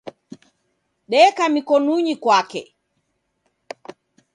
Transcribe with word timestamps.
Deka 1.11 1.43
mikonunyi 1.53 2.13
kwake. 2.23 2.61